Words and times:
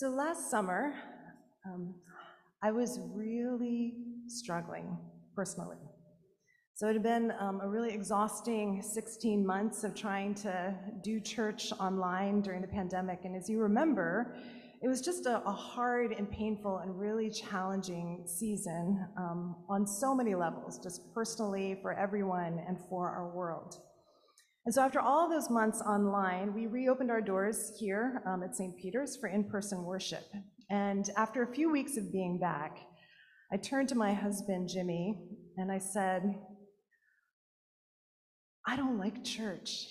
So 0.00 0.08
last 0.08 0.50
summer, 0.50 0.94
um, 1.66 1.94
I 2.62 2.70
was 2.70 2.98
really 3.12 3.92
struggling 4.28 4.96
personally. 5.36 5.76
So 6.74 6.88
it 6.88 6.94
had 6.94 7.02
been 7.02 7.34
um, 7.38 7.60
a 7.62 7.68
really 7.68 7.92
exhausting 7.92 8.80
16 8.80 9.46
months 9.46 9.84
of 9.84 9.94
trying 9.94 10.34
to 10.36 10.74
do 11.04 11.20
church 11.20 11.70
online 11.78 12.40
during 12.40 12.62
the 12.62 12.66
pandemic. 12.66 13.26
And 13.26 13.36
as 13.36 13.50
you 13.50 13.60
remember, 13.60 14.38
it 14.80 14.88
was 14.88 15.02
just 15.02 15.26
a, 15.26 15.46
a 15.46 15.52
hard 15.52 16.12
and 16.12 16.30
painful 16.30 16.78
and 16.78 16.98
really 16.98 17.28
challenging 17.28 18.24
season 18.24 19.06
um, 19.18 19.54
on 19.68 19.86
so 19.86 20.14
many 20.14 20.34
levels, 20.34 20.78
just 20.82 21.12
personally 21.12 21.78
for 21.82 21.92
everyone 21.92 22.58
and 22.66 22.78
for 22.88 23.10
our 23.10 23.36
world. 23.36 23.76
And 24.66 24.74
so 24.74 24.82
after 24.82 25.00
all 25.00 25.28
those 25.28 25.48
months 25.48 25.80
online, 25.80 26.52
we 26.52 26.66
reopened 26.66 27.10
our 27.10 27.22
doors 27.22 27.72
here 27.78 28.22
um, 28.26 28.42
at 28.42 28.54
St. 28.54 28.76
Peter's 28.76 29.16
for 29.16 29.28
in-person 29.28 29.84
worship. 29.84 30.24
And 30.68 31.08
after 31.16 31.42
a 31.42 31.54
few 31.54 31.70
weeks 31.70 31.96
of 31.96 32.12
being 32.12 32.38
back, 32.38 32.76
I 33.52 33.56
turned 33.56 33.88
to 33.88 33.94
my 33.94 34.12
husband, 34.12 34.68
Jimmy, 34.68 35.18
and 35.56 35.72
I 35.72 35.78
said, 35.78 36.22
I 38.66 38.76
don't 38.76 38.98
like 38.98 39.24
church. 39.24 39.86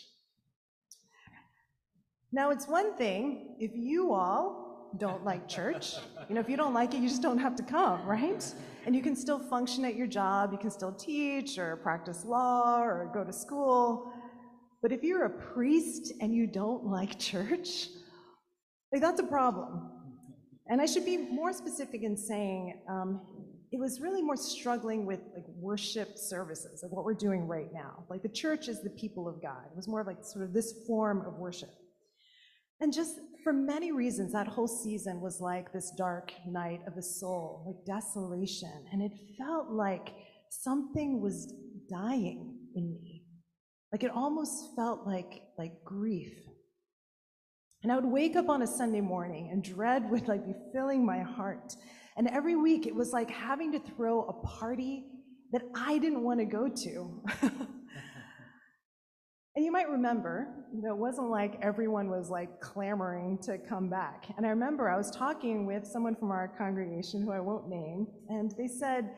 Now, 2.31 2.51
it's 2.51 2.67
one 2.67 2.95
thing 2.95 3.57
if 3.59 3.71
you 3.73 4.13
all 4.13 4.93
don't 4.97 5.25
like 5.25 5.47
church. 5.47 5.95
You 6.29 6.35
know, 6.35 6.41
if 6.41 6.49
you 6.49 6.55
don't 6.55 6.73
like 6.73 6.93
it, 6.93 7.01
you 7.01 7.09
just 7.09 7.21
don't 7.21 7.39
have 7.39 7.55
to 7.57 7.63
come, 7.63 8.05
right? 8.07 8.53
And 8.85 8.95
you 8.95 9.01
can 9.01 9.15
still 9.15 9.39
function 9.39 9.83
at 9.83 9.95
your 9.95 10.07
job, 10.07 10.51
you 10.51 10.57
can 10.57 10.71
still 10.71 10.93
teach 10.93 11.57
or 11.57 11.75
practice 11.77 12.23
law 12.23 12.79
or 12.79 13.09
go 13.13 13.23
to 13.23 13.33
school. 13.33 14.13
But 14.81 14.91
if 14.91 15.03
you're 15.03 15.25
a 15.25 15.29
priest 15.29 16.13
and 16.21 16.33
you 16.33 16.47
don't 16.47 16.85
like 16.85 17.19
church, 17.19 17.87
like 18.91 19.01
that's 19.01 19.19
a 19.19 19.25
problem. 19.25 19.91
And 20.67 20.81
I 20.81 20.85
should 20.85 21.05
be 21.05 21.17
more 21.17 21.51
specific 21.51 22.03
in 22.03 22.15
saying 22.15 22.81
um, 22.89 23.21
it 23.71 23.79
was 23.79 23.99
really 23.99 24.21
more 24.21 24.37
struggling 24.37 25.05
with 25.05 25.19
like 25.35 25.45
worship 25.47 26.17
services, 26.17 26.81
like 26.81 26.91
what 26.91 27.05
we're 27.05 27.13
doing 27.13 27.47
right 27.47 27.71
now. 27.73 28.03
Like 28.09 28.23
the 28.23 28.29
church 28.29 28.67
is 28.67 28.81
the 28.81 28.89
people 28.91 29.27
of 29.27 29.41
God. 29.41 29.65
It 29.69 29.75
was 29.75 29.87
more 29.87 30.03
like 30.03 30.17
sort 30.23 30.45
of 30.45 30.53
this 30.53 30.73
form 30.87 31.25
of 31.25 31.33
worship. 31.35 31.69
And 32.81 32.93
just 32.93 33.19
for 33.43 33.51
many 33.51 33.91
reasons, 33.91 34.33
that 34.33 34.47
whole 34.47 34.67
season 34.67 35.21
was 35.21 35.39
like 35.41 35.73
this 35.73 35.91
dark 35.97 36.31
night 36.47 36.81
of 36.87 36.95
the 36.95 37.03
soul, 37.03 37.63
like 37.65 37.85
desolation. 37.85 38.85
And 38.91 39.01
it 39.01 39.11
felt 39.37 39.69
like 39.69 40.13
something 40.49 41.21
was 41.21 41.53
dying 41.89 42.57
in 42.75 42.93
me. 42.93 43.18
Like 43.91 44.03
it 44.03 44.11
almost 44.11 44.75
felt 44.75 45.05
like, 45.05 45.41
like 45.57 45.83
grief. 45.83 46.33
And 47.81 47.91
I 47.91 47.95
would 47.95 48.05
wake 48.05 48.35
up 48.35 48.49
on 48.49 48.61
a 48.61 48.67
Sunday 48.67 49.01
morning 49.01 49.49
and 49.51 49.63
dread 49.63 50.09
would 50.11 50.27
like 50.27 50.45
be 50.45 50.53
filling 50.73 51.05
my 51.05 51.19
heart. 51.19 51.73
And 52.17 52.27
every 52.27 52.55
week 52.55 52.85
it 52.85 52.93
was 52.93 53.13
like 53.13 53.31
having 53.31 53.71
to 53.71 53.79
throw 53.79 54.23
a 54.23 54.33
party 54.45 55.05
that 55.51 55.63
I 55.75 55.97
didn't 55.97 56.23
want 56.23 56.39
to 56.39 56.45
go 56.45 56.67
to. 56.67 57.23
and 59.55 59.65
you 59.65 59.71
might 59.71 59.89
remember, 59.89 60.47
you 60.73 60.81
know, 60.81 60.93
it 60.93 60.97
wasn't 60.97 61.29
like 61.29 61.57
everyone 61.61 62.09
was 62.09 62.29
like 62.29 62.59
clamoring 62.59 63.39
to 63.43 63.57
come 63.57 63.89
back. 63.89 64.25
And 64.37 64.45
I 64.45 64.49
remember 64.49 64.89
I 64.89 64.97
was 64.97 65.09
talking 65.09 65.65
with 65.65 65.87
someone 65.87 66.15
from 66.15 66.31
our 66.31 66.49
congregation 66.57 67.23
who 67.23 67.31
I 67.31 67.39
won't 67.39 67.69
name, 67.69 68.05
and 68.27 68.53
they 68.57 68.67
said, 68.67 69.09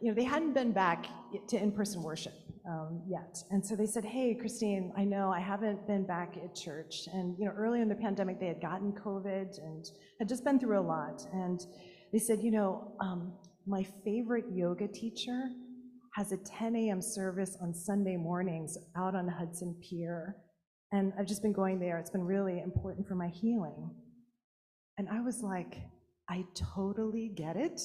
you 0.00 0.08
know, 0.08 0.14
they 0.14 0.24
hadn't 0.24 0.54
been 0.54 0.72
back 0.72 1.06
to 1.48 1.56
in-person 1.56 2.02
worship 2.02 2.32
um, 2.68 3.02
yet. 3.08 3.42
And 3.50 3.64
so 3.64 3.76
they 3.76 3.86
said, 3.86 4.04
hey, 4.04 4.34
Christine, 4.34 4.92
I 4.96 5.04
know 5.04 5.30
I 5.30 5.40
haven't 5.40 5.86
been 5.86 6.06
back 6.06 6.36
at 6.42 6.54
church. 6.54 7.08
And, 7.12 7.36
you 7.38 7.44
know, 7.44 7.52
early 7.52 7.80
in 7.80 7.88
the 7.88 7.94
pandemic, 7.94 8.40
they 8.40 8.46
had 8.46 8.60
gotten 8.60 8.92
COVID 8.92 9.58
and 9.58 9.90
had 10.18 10.28
just 10.28 10.44
been 10.44 10.58
through 10.58 10.78
a 10.78 10.86
lot. 10.86 11.26
And 11.32 11.60
they 12.12 12.18
said, 12.18 12.40
you 12.40 12.50
know, 12.50 12.92
um, 13.00 13.32
my 13.66 13.86
favorite 14.04 14.46
yoga 14.52 14.88
teacher 14.88 15.48
has 16.14 16.32
a 16.32 16.36
10 16.38 16.76
a.m. 16.76 17.00
service 17.00 17.56
on 17.60 17.74
Sunday 17.74 18.16
mornings 18.16 18.76
out 18.96 19.14
on 19.14 19.28
Hudson 19.28 19.76
Pier. 19.82 20.36
And 20.92 21.12
I've 21.18 21.26
just 21.26 21.42
been 21.42 21.52
going 21.52 21.78
there. 21.78 21.98
It's 21.98 22.10
been 22.10 22.24
really 22.24 22.60
important 22.60 23.06
for 23.06 23.14
my 23.14 23.28
healing. 23.28 23.90
And 24.98 25.08
I 25.08 25.20
was 25.20 25.42
like, 25.42 25.78
I 26.28 26.44
totally 26.74 27.32
get 27.34 27.56
it. 27.56 27.80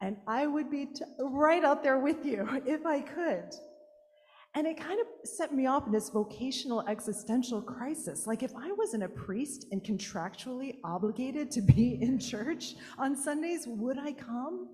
And 0.00 0.16
I 0.26 0.46
would 0.46 0.70
be 0.70 0.88
right 1.18 1.64
out 1.64 1.82
there 1.82 1.98
with 1.98 2.24
you 2.24 2.48
if 2.66 2.86
I 2.86 3.00
could. 3.00 3.54
And 4.54 4.66
it 4.66 4.80
kind 4.80 5.00
of 5.00 5.06
set 5.28 5.54
me 5.54 5.66
off 5.66 5.86
in 5.86 5.92
this 5.92 6.08
vocational 6.08 6.84
existential 6.88 7.62
crisis. 7.62 8.26
Like, 8.26 8.42
if 8.42 8.50
I 8.56 8.72
wasn't 8.72 9.04
a 9.04 9.08
priest 9.08 9.66
and 9.70 9.82
contractually 9.82 10.78
obligated 10.82 11.52
to 11.52 11.60
be 11.60 11.98
in 12.00 12.18
church 12.18 12.74
on 12.98 13.16
Sundays, 13.16 13.64
would 13.66 13.98
I 13.98 14.12
come? 14.12 14.68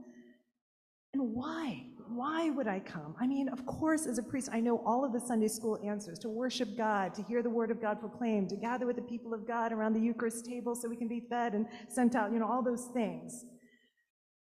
And 1.13 1.35
why? 1.35 1.87
Why 2.09 2.51
would 2.51 2.69
I 2.69 2.81
come? 2.81 3.17
I 3.21 3.27
mean, 3.27 3.49
of 3.49 3.67
course, 3.67 4.07
as 4.07 4.19
a 4.19 4.23
priest, 4.23 4.49
I 4.53 4.61
know 4.61 4.79
all 4.87 5.05
of 5.05 5.13
the 5.13 5.21
Sunday 5.21 5.49
school 5.49 5.79
answers 5.85 6.19
to 6.21 6.29
worship 6.29 6.77
God, 6.77 7.15
to 7.15 7.23
hear 7.23 7.43
the 7.43 7.51
word 7.51 7.71
of 7.71 7.81
God 7.83 8.01
proclaimed, 8.01 8.49
to 8.51 8.57
gather 8.57 8.87
with 8.87 8.97
the 8.97 9.03
people 9.03 9.35
of 9.35 9.47
God 9.47 9.73
around 9.73 9.93
the 9.93 10.01
Eucharist 10.01 10.47
table 10.47 10.75
so 10.75 10.89
we 10.89 10.97
can 10.97 11.09
be 11.09 11.21
fed 11.29 11.55
and 11.55 11.67
sent 11.89 12.15
out, 12.15 12.33
you 12.33 12.39
know, 12.39 12.47
all 12.47 12.63
those 12.63 12.87
things. 12.95 13.45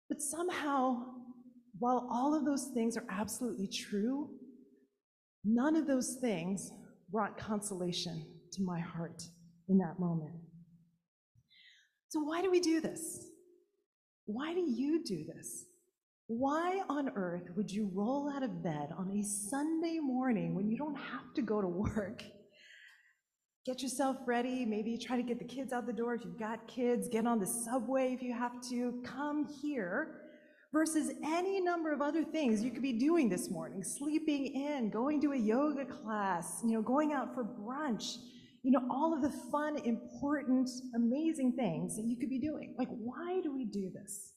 But 0.10 0.22
somehow, 0.22 1.06
while 1.78 2.08
all 2.12 2.34
of 2.34 2.44
those 2.44 2.72
things 2.74 2.98
are 2.98 3.06
absolutely 3.10 3.68
true, 3.68 4.32
none 5.46 5.76
of 5.76 5.88
those 5.88 6.18
things 6.20 6.72
brought 7.12 7.38
consolation 7.38 8.26
to 8.54 8.64
my 8.64 8.80
heart 8.80 9.22
in 9.70 9.78
that 9.78 10.00
moment. 10.00 10.34
So, 12.10 12.22
why 12.22 12.42
do 12.42 12.50
we 12.50 12.60
do 12.60 12.82
this? 12.82 13.28
Why 14.26 14.54
do 14.54 14.62
you 14.62 15.04
do 15.04 15.24
this? 15.26 15.66
Why 16.28 16.82
on 16.90 17.10
earth 17.16 17.50
would 17.56 17.72
you 17.72 17.90
roll 17.94 18.30
out 18.30 18.44
of 18.44 18.64
bed 18.64 18.90
on 18.98 19.12
a 19.12 19.24
Sunday 19.24 20.00
morning 20.00 20.56
when 20.56 20.70
you 20.70 20.78
don't 20.78 20.96
have 20.96 21.34
to 21.36 21.42
go 21.42 21.62
to 21.62 21.68
work? 21.68 22.24
Get 23.70 23.84
yourself 23.84 24.18
ready, 24.26 24.66
maybe 24.66 24.98
try 24.98 25.16
to 25.16 25.22
get 25.22 25.38
the 25.38 25.46
kids 25.46 25.74
out 25.74 25.86
the 25.86 25.94
door. 25.94 26.16
If 26.16 26.26
you've 26.26 26.40
got 26.40 26.68
kids, 26.68 27.08
get 27.08 27.28
on 27.28 27.38
the 27.38 27.46
subway 27.46 28.16
if 28.16 28.24
you 28.24 28.34
have 28.34 28.60
to, 28.70 29.00
come 29.04 29.46
here 29.62 30.22
versus 30.74 31.12
any 31.24 31.62
number 31.62 31.94
of 31.94 32.02
other 32.02 32.24
things 32.24 32.64
you 32.64 32.72
could 32.72 32.82
be 32.82 32.94
doing 32.94 33.30
this 33.30 33.52
morning, 33.52 33.84
sleeping 33.84 34.48
in, 34.48 34.90
going 34.90 35.22
to 35.22 35.34
a 35.34 35.38
yoga 35.38 35.86
class, 35.86 36.62
you 36.66 36.72
know, 36.72 36.82
going 36.82 37.14
out 37.14 37.36
for 37.36 37.44
brunch, 37.44 38.18
you 38.64 38.72
know, 38.72 38.82
all 38.90 39.14
of 39.14 39.22
the 39.22 39.30
fun, 39.52 39.78
important, 39.86 40.68
amazing 40.96 41.54
things 41.56 41.96
that 41.96 42.06
you 42.06 42.18
could 42.18 42.32
be 42.32 42.40
doing. 42.40 42.74
Like, 42.76 42.90
why 42.90 43.40
do 43.44 43.54
we 43.54 43.66
do 43.66 43.92
this? 43.94 44.34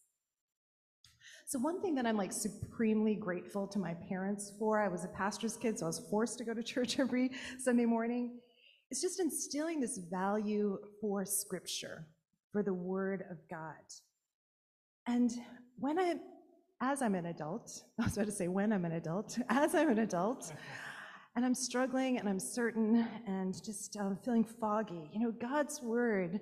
So 1.46 1.58
one 1.58 1.80
thing 1.80 1.94
that 1.94 2.04
I'm 2.04 2.18
like 2.18 2.34
supremely 2.34 3.14
grateful 3.14 3.66
to 3.68 3.78
my 3.78 3.94
parents 4.10 4.52
for, 4.58 4.78
I 4.78 4.88
was 4.88 5.06
a 5.06 5.08
pastor's 5.08 5.56
kid, 5.56 5.78
so 5.78 5.86
I 5.86 5.88
was 5.88 6.06
forced 6.10 6.36
to 6.36 6.44
go 6.44 6.52
to 6.52 6.62
church 6.74 6.98
every 6.98 7.30
Sunday 7.58 7.86
morning, 7.86 8.40
is 8.92 9.00
just 9.00 9.20
instilling 9.20 9.80
this 9.80 9.96
value 10.10 10.78
for 11.00 11.24
scripture, 11.24 12.06
for 12.52 12.62
the 12.62 12.74
word 12.74 13.24
of 13.30 13.38
God. 13.48 13.86
And 15.06 15.32
when 15.78 15.98
I, 15.98 16.16
as 16.82 17.00
I'm 17.00 17.14
an 17.14 17.24
adult, 17.24 17.84
I 17.98 18.04
was 18.04 18.18
about 18.18 18.26
to 18.26 18.32
say 18.32 18.48
when 18.48 18.70
I'm 18.70 18.84
an 18.84 18.92
adult, 18.92 19.38
as 19.48 19.74
I'm 19.74 19.88
an 19.88 20.00
adult, 20.00 20.52
and 21.36 21.42
I'm 21.42 21.54
struggling 21.54 22.18
and 22.18 22.28
I'm 22.28 22.38
certain 22.38 23.08
and 23.26 23.54
just 23.64 23.96
um, 23.96 24.18
feeling 24.22 24.44
foggy, 24.44 25.08
you 25.10 25.20
know, 25.20 25.32
God's 25.32 25.80
word 25.80 26.40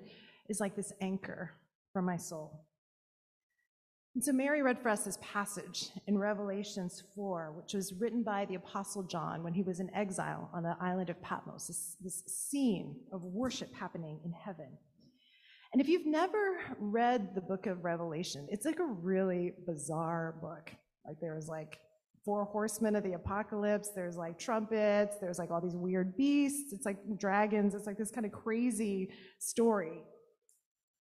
is 0.49 0.59
like 0.59 0.75
this 0.75 0.91
anchor 0.99 1.53
for 1.93 2.01
my 2.01 2.17
soul. 2.17 2.65
And 4.13 4.23
so 4.23 4.33
Mary 4.33 4.61
read 4.61 4.77
for 4.77 4.89
us 4.89 5.05
this 5.05 5.17
passage 5.21 5.89
in 6.05 6.17
Revelations 6.17 7.01
4, 7.15 7.53
which 7.55 7.73
was 7.73 7.93
written 7.93 8.23
by 8.23 8.43
the 8.45 8.55
Apostle 8.55 9.03
John 9.03 9.41
when 9.41 9.53
he 9.53 9.63
was 9.63 9.79
in 9.79 9.93
exile 9.95 10.49
on 10.53 10.63
the 10.63 10.75
island 10.81 11.09
of 11.09 11.21
Patmos, 11.21 11.67
this, 11.67 11.95
this 12.01 12.23
scene 12.27 12.97
of 13.13 13.23
worship 13.23 13.73
happening 13.73 14.19
in 14.25 14.33
heaven. 14.33 14.67
And 15.71 15.81
if 15.81 15.87
you've 15.87 16.05
never 16.05 16.59
read 16.77 17.33
the 17.33 17.41
book 17.41 17.67
of 17.67 17.85
Revelation, 17.85 18.47
it's 18.51 18.65
like 18.65 18.79
a 18.79 18.85
really 18.85 19.53
bizarre 19.65 20.35
book. 20.41 20.71
Like 21.07 21.15
there's 21.21 21.47
like 21.47 21.79
four 22.25 22.43
horsemen 22.43 22.97
of 22.97 23.03
the 23.03 23.13
apocalypse, 23.13 23.91
there's 23.95 24.17
like 24.17 24.37
trumpets, 24.37 25.15
there's 25.21 25.39
like 25.39 25.51
all 25.51 25.61
these 25.61 25.77
weird 25.77 26.17
beasts, 26.17 26.73
it's 26.73 26.85
like 26.85 26.97
dragons, 27.17 27.73
it's 27.73 27.87
like 27.87 27.97
this 27.97 28.11
kind 28.11 28.25
of 28.25 28.33
crazy 28.33 29.09
story. 29.39 30.03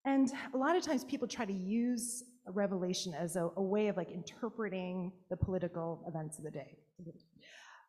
And 0.04 0.32
a 0.54 0.56
lot 0.56 0.76
of 0.76 0.82
times 0.82 1.02
people 1.04 1.26
try 1.26 1.44
to 1.44 1.52
use 1.52 2.22
Revelation 2.46 3.14
as 3.14 3.36
a, 3.36 3.50
a 3.56 3.62
way 3.62 3.88
of 3.88 3.96
like 3.96 4.10
interpreting 4.10 5.12
the 5.28 5.36
political 5.36 6.04
events 6.08 6.38
of 6.38 6.44
the 6.44 6.50
day. 6.50 6.76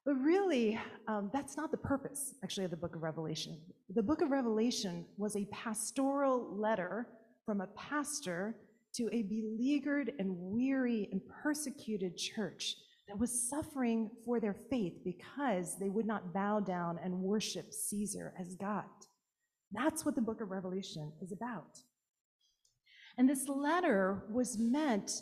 But 0.06 0.14
really, 0.16 0.80
um, 1.08 1.30
that's 1.32 1.56
not 1.56 1.70
the 1.70 1.78
purpose, 1.78 2.34
actually, 2.44 2.66
of 2.66 2.72
the 2.72 2.78
book 2.78 2.96
of 2.96 3.04
Revelation. 3.04 3.60
The 3.94 4.02
book 4.02 4.22
of 4.22 4.32
Revelation 4.32 5.06
was 5.18 5.36
a 5.36 5.46
pastoral 5.52 6.58
letter 6.58 7.08
from 7.46 7.62
a 7.62 7.68
pastor 7.68 8.56
to 8.96 9.10
a 9.12 9.22
beleaguered 9.24 10.14
and 10.20 10.36
weary 10.38 11.08
and 11.12 11.22
persecuted 11.44 12.18
church 12.18 12.76
that 13.08 13.18
was 13.18 13.50
suffering 13.50 14.10
for 14.26 14.40
their 14.40 14.56
faith 14.70 14.94
because 15.04 15.78
they 15.78 15.90
would 15.90 16.06
not 16.06 16.34
bow 16.34 16.60
down 16.60 17.00
and 17.04 17.14
worship 17.14 17.72
Caesar 17.72 18.34
as 18.40 18.56
God. 18.56 18.86
That's 19.72 20.04
what 20.04 20.16
the 20.16 20.22
book 20.22 20.42
of 20.42 20.50
Revelation 20.50 21.12
is 21.22 21.32
about. 21.32 21.78
And 23.18 23.30
this 23.30 23.48
letter 23.48 24.24
was 24.30 24.58
meant 24.58 25.22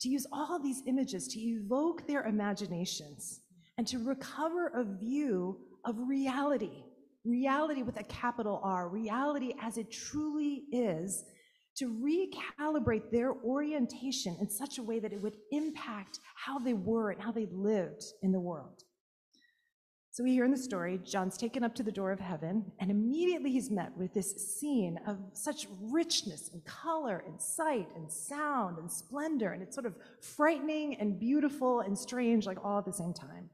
to 0.00 0.08
use 0.08 0.26
all 0.32 0.58
these 0.58 0.82
images 0.86 1.28
to 1.28 1.40
evoke 1.40 2.06
their 2.06 2.24
imaginations 2.24 3.40
and 3.78 3.86
to 3.86 3.98
recover 3.98 4.68
a 4.68 4.84
view 4.84 5.58
of 5.84 5.96
reality, 5.98 6.84
reality 7.24 7.82
with 7.82 7.98
a 7.98 8.04
capital 8.04 8.60
R, 8.62 8.88
reality 8.88 9.54
as 9.60 9.78
it 9.78 9.90
truly 9.90 10.64
is, 10.72 11.24
to 11.76 11.88
recalibrate 11.90 13.10
their 13.10 13.32
orientation 13.32 14.36
in 14.40 14.48
such 14.48 14.78
a 14.78 14.82
way 14.82 15.00
that 15.00 15.12
it 15.12 15.20
would 15.20 15.36
impact 15.50 16.20
how 16.36 16.58
they 16.58 16.74
were 16.74 17.10
and 17.10 17.20
how 17.20 17.32
they 17.32 17.46
lived 17.50 18.04
in 18.22 18.30
the 18.30 18.38
world. 18.38 18.83
So 20.14 20.22
we 20.22 20.30
hear 20.30 20.44
in 20.44 20.52
the 20.52 20.56
story, 20.56 21.00
John's 21.04 21.36
taken 21.36 21.64
up 21.64 21.74
to 21.74 21.82
the 21.82 21.90
door 21.90 22.12
of 22.12 22.20
heaven, 22.20 22.70
and 22.78 22.88
immediately 22.88 23.50
he's 23.50 23.68
met 23.68 23.90
with 23.96 24.14
this 24.14 24.30
scene 24.60 25.00
of 25.08 25.18
such 25.32 25.66
richness 25.80 26.50
and 26.52 26.64
color 26.64 27.24
and 27.26 27.42
sight 27.42 27.88
and 27.96 28.08
sound 28.08 28.78
and 28.78 28.88
splendor, 28.88 29.50
and 29.50 29.60
it's 29.60 29.74
sort 29.74 29.86
of 29.86 29.96
frightening 30.20 30.94
and 31.00 31.18
beautiful 31.18 31.80
and 31.80 31.98
strange, 31.98 32.46
like 32.46 32.64
all 32.64 32.78
at 32.78 32.84
the 32.84 32.92
same 32.92 33.12
time. 33.12 33.50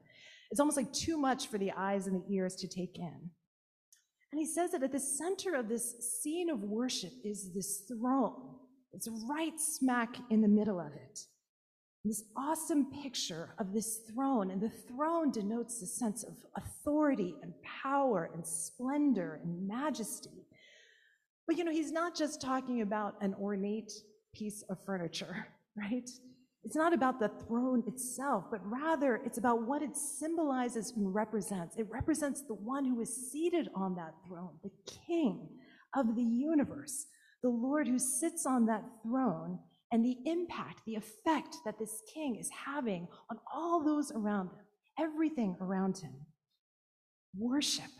It's 0.51 0.59
almost 0.59 0.77
like 0.77 0.93
too 0.93 1.17
much 1.17 1.47
for 1.47 1.57
the 1.57 1.71
eyes 1.71 2.05
and 2.05 2.15
the 2.15 2.31
ears 2.31 2.55
to 2.57 2.67
take 2.67 2.99
in. 2.99 3.31
And 4.31 4.39
he 4.39 4.45
says 4.45 4.69
that 4.73 4.83
at 4.83 4.91
the 4.91 4.99
center 4.99 5.55
of 5.55 5.67
this 5.67 5.95
scene 6.21 6.51
of 6.51 6.59
worship 6.59 7.13
is 7.23 7.51
this 7.55 7.85
throne. 7.87 8.53
It's 8.93 9.07
right 9.27 9.59
smack 9.59 10.15
in 10.29 10.41
the 10.41 10.47
middle 10.47 10.79
of 10.79 10.93
it 10.93 11.25
this 12.03 12.23
awesome 12.35 12.91
picture 13.03 13.53
of 13.59 13.73
this 13.73 13.99
throne, 14.11 14.49
and 14.49 14.59
the 14.59 14.69
throne 14.69 15.31
denotes 15.31 15.81
a 15.81 15.85
sense 15.85 16.23
of 16.23 16.33
authority 16.55 17.35
and 17.43 17.53
power 17.83 18.29
and 18.33 18.45
splendor 18.45 19.39
and 19.43 19.67
majesty. 19.67 20.47
But 21.47 21.57
you 21.57 21.63
know, 21.63 21.71
he's 21.71 21.91
not 21.91 22.15
just 22.15 22.41
talking 22.41 22.81
about 22.81 23.15
an 23.21 23.35
ornate 23.35 23.91
piece 24.33 24.63
of 24.69 24.77
furniture, 24.85 25.47
right? 25.77 26.09
It's 26.63 26.75
not 26.75 26.93
about 26.93 27.19
the 27.19 27.31
throne 27.47 27.83
itself, 27.87 28.45
but 28.51 28.61
rather 28.63 29.21
it's 29.25 29.37
about 29.37 29.67
what 29.67 29.81
it 29.81 29.95
symbolizes 29.95 30.93
and 30.95 31.13
represents. 31.13 31.75
It 31.77 31.87
represents 31.89 32.43
the 32.43 32.53
one 32.53 32.85
who 32.85 33.01
is 33.01 33.31
seated 33.31 33.69
on 33.75 33.95
that 33.95 34.13
throne, 34.27 34.57
the 34.63 34.71
king 35.07 35.47
of 35.95 36.15
the 36.15 36.23
universe, 36.23 37.07
the 37.41 37.49
Lord 37.49 37.87
who 37.87 37.97
sits 37.97 38.45
on 38.45 38.67
that 38.67 38.83
throne 39.03 39.59
and 39.91 40.05
the 40.05 40.17
impact, 40.25 40.81
the 40.85 40.95
effect 40.95 41.57
that 41.65 41.77
this 41.77 42.01
king 42.13 42.37
is 42.37 42.49
having 42.49 43.07
on 43.29 43.37
all 43.53 43.83
those 43.83 44.11
around 44.11 44.47
him, 44.47 44.65
everything 44.99 45.55
around 45.59 45.97
him. 45.97 46.13
Worship. 47.37 47.91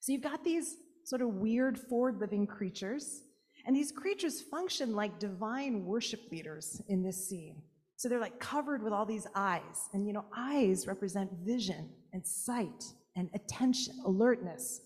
So 0.00 0.12
you've 0.12 0.22
got 0.22 0.44
these 0.44 0.76
sort 1.04 1.22
of 1.22 1.28
weird 1.28 1.78
forward 1.78 2.20
living 2.20 2.46
creatures, 2.46 3.22
and 3.66 3.74
these 3.74 3.92
creatures 3.92 4.40
function 4.40 4.94
like 4.94 5.18
divine 5.18 5.84
worship 5.84 6.20
leaders 6.30 6.82
in 6.88 7.02
this 7.02 7.28
scene. 7.28 7.62
So 7.96 8.08
they're 8.08 8.20
like 8.20 8.40
covered 8.40 8.82
with 8.82 8.92
all 8.92 9.06
these 9.06 9.26
eyes, 9.34 9.88
and 9.92 10.06
you 10.06 10.12
know, 10.12 10.24
eyes 10.36 10.86
represent 10.86 11.30
vision 11.44 11.90
and 12.12 12.26
sight 12.26 12.84
and 13.16 13.30
attention, 13.34 13.94
alertness. 14.04 14.80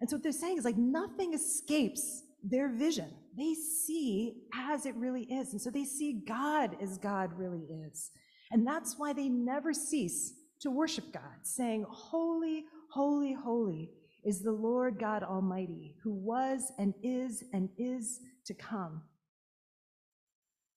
And 0.00 0.08
so 0.08 0.16
what 0.16 0.22
they're 0.22 0.32
saying 0.32 0.58
is 0.58 0.64
like 0.64 0.76
nothing 0.76 1.34
escapes 1.34 2.22
their 2.42 2.68
vision. 2.68 3.10
They 3.36 3.54
see 3.54 4.34
as 4.54 4.86
it 4.86 4.94
really 4.96 5.22
is. 5.22 5.52
And 5.52 5.60
so 5.60 5.70
they 5.70 5.84
see 5.84 6.22
God 6.26 6.76
as 6.82 6.98
God 6.98 7.32
really 7.38 7.66
is. 7.88 8.10
And 8.50 8.66
that's 8.66 8.98
why 8.98 9.12
they 9.12 9.28
never 9.28 9.72
cease 9.72 10.34
to 10.60 10.70
worship 10.70 11.12
God, 11.12 11.22
saying, 11.42 11.86
Holy, 11.88 12.64
holy, 12.90 13.32
holy 13.32 13.90
is 14.24 14.42
the 14.42 14.52
Lord 14.52 14.98
God 14.98 15.22
Almighty, 15.22 15.96
who 16.02 16.12
was 16.12 16.72
and 16.78 16.94
is 17.02 17.42
and 17.52 17.68
is 17.78 18.20
to 18.46 18.54
come. 18.54 19.02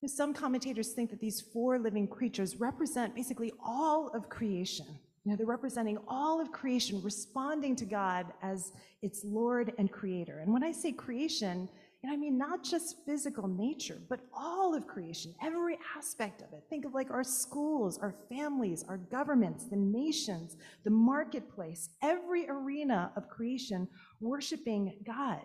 Some 0.06 0.34
commentators 0.34 0.92
think 0.92 1.10
that 1.12 1.22
these 1.22 1.40
four 1.40 1.80
living 1.80 2.08
creatures 2.08 2.58
represent 2.58 3.16
basically 3.16 3.54
all 3.66 4.10
of 4.10 4.30
creation. 4.30 4.86
You 5.24 5.32
know, 5.32 5.38
they're 5.38 5.46
representing 5.46 5.98
all 6.10 6.42
of 6.42 6.52
creation, 6.52 7.02
responding 7.02 7.76
to 7.78 7.86
God 7.86 8.28
as 8.42 8.74
its 9.02 9.24
Lord 9.24 9.72
and 9.78 9.90
Creator. 9.90 10.40
And 10.40 10.52
when 10.52 10.64
I 10.64 10.74
say 10.74 10.92
creation, 10.92 11.70
know, 12.10 12.14
I 12.14 12.18
mean 12.18 12.38
not 12.38 12.64
just 12.64 12.98
physical 13.06 13.48
nature, 13.48 14.02
but 14.10 14.20
all 14.34 14.76
of 14.76 14.88
creation, 14.88 15.34
every 15.42 15.78
aspect 15.98 16.42
of 16.42 16.52
it. 16.54 16.64
Think 16.70 16.86
of 16.86 16.94
like 16.94 17.12
our 17.12 17.24
schools, 17.24 17.98
our 17.98 18.16
families, 18.30 18.84
our 18.88 18.98
governments, 18.98 19.66
the 19.66 19.78
nations, 19.78 20.58
the 20.84 20.92
marketplace, 20.92 21.90
every 22.02 22.50
arena 22.50 23.12
of 23.16 23.30
creation 23.30 23.88
worshiping 24.20 25.00
God. 25.06 25.42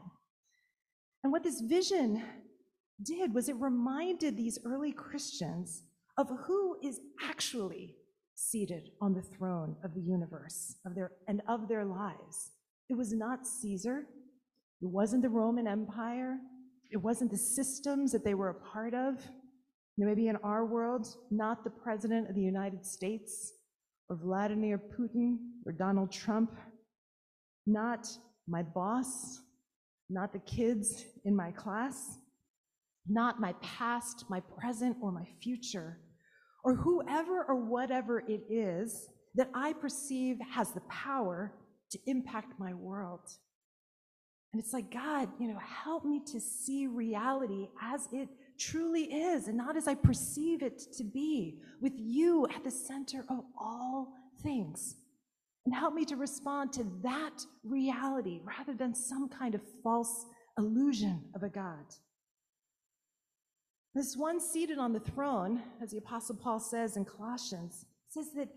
And 1.23 1.33
what 1.33 1.43
this 1.43 1.61
vision 1.61 2.23
did 3.03 3.35
was 3.35 3.49
it 3.49 3.57
reminded 3.57 4.37
these 4.37 4.59
early 4.65 4.93
Christians 4.93 5.85
of 6.17 6.29
who 6.47 6.77
is 6.83 7.01
actually 7.23 7.95
seated 8.35 8.91
on 9.01 9.15
the 9.15 9.23
throne 9.23 9.77
of 9.85 9.95
the 9.95 10.01
universe 10.01 10.77
of 10.87 10.95
their, 10.95 11.13
and 11.27 11.43
of 11.49 11.69
their 11.69 11.85
lives. 11.85 12.53
It 12.89 12.97
was 12.97 13.13
not 13.13 13.47
Caesar. 13.47 14.07
It 14.81 14.87
wasn't 14.87 15.23
the 15.23 15.29
Roman 15.29 15.67
Empire. 15.67 16.39
It 16.91 16.97
wasn't 16.97 17.31
the 17.31 17.39
systems 17.39 18.13
that 18.13 18.25
they 18.25 18.35
were 18.35 18.51
a 18.51 18.55
part 18.73 18.95
of. 18.95 19.15
Maybe 19.97 20.29
in 20.29 20.37
our 20.37 20.65
world, 20.65 21.07
not 21.31 21.65
the 21.65 21.71
President 21.71 22.29
of 22.29 22.35
the 22.35 22.43
United 22.43 22.87
States 22.87 23.53
or 24.09 24.17
Vladimir 24.17 24.79
Putin 24.79 25.39
or 25.67 25.73
Donald 25.73 26.13
Trump, 26.13 26.57
not 27.67 28.09
my 28.47 28.63
boss, 28.63 29.41
not 30.09 30.33
the 30.33 30.39
kids 30.41 31.05
in 31.25 31.35
my 31.35 31.51
class, 31.51 32.19
not 33.09 33.41
my 33.41 33.55
past, 33.61 34.25
my 34.31 34.41
present, 34.41 34.97
or 35.03 35.11
my 35.11 35.27
future 35.43 35.99
or 36.65 36.75
whoever 36.75 37.45
or 37.45 37.57
whatever 37.57 38.21
it 38.29 38.43
is 38.51 39.09
that 39.35 39.49
I 39.55 39.73
perceive 39.73 40.37
has 40.53 40.73
the 40.73 40.83
power 40.83 41.55
to 41.91 41.99
impact 42.07 42.59
my 42.59 42.75
world. 42.75 43.21
And 44.53 44.63
it's 44.63 44.73
like, 44.73 44.91
God, 44.91 45.29
you 45.39 45.49
know, 45.49 45.59
help 45.59 46.05
me 46.05 46.21
to 46.33 46.41
see 46.41 46.87
reality 46.87 47.69
as 47.83 48.09
it 48.13 48.29
truly 48.59 49.05
is 49.05 49.47
and 49.47 49.57
not 49.57 49.77
as 49.77 49.87
I 49.87 49.95
perceive 49.95 50.63
it 50.63 50.79
to 50.97 51.05
be, 51.05 51.61
with 51.81 51.93
you 51.97 52.47
at 52.55 52.65
the 52.65 52.71
center 52.71 53.25
of 53.29 53.45
all 53.59 54.15
things. 54.43 54.97
And 55.65 55.75
help 55.75 55.93
me 55.93 56.07
to 56.07 56.17
respond 56.17 56.73
to 56.75 56.87
that 57.03 57.45
reality 57.63 58.41
rather 58.43 58.75
than 58.75 58.95
some 58.95 59.29
kind 59.29 59.55
of 59.55 59.61
false 59.83 60.25
illusion 60.57 61.25
of 61.35 61.43
a 61.43 61.49
God. 61.49 61.85
This 63.95 64.17
one 64.17 64.41
seated 64.41 64.79
on 64.79 64.93
the 64.93 65.01
throne, 65.01 65.63
as 65.83 65.91
the 65.91 65.99
Apostle 65.99 66.37
Paul 66.37 66.59
says 66.59 66.97
in 66.97 67.05
Colossians, 67.05 67.85
says 68.09 68.33
that 68.35 68.49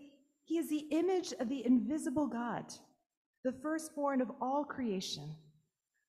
he 0.44 0.56
is 0.58 0.70
the 0.70 0.86
image 0.90 1.32
of 1.38 1.48
the 1.48 1.66
invisible 1.66 2.26
God, 2.26 2.64
the 3.44 3.52
firstborn 3.52 4.20
of 4.20 4.30
all 4.40 4.64
creation. 4.64 5.34